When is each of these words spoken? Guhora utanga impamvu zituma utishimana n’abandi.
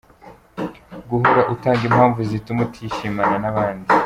Guhora 1.09 1.41
utanga 1.53 1.83
impamvu 1.89 2.19
zituma 2.29 2.59
utishimana 2.67 3.35
n’abandi. 3.43 3.87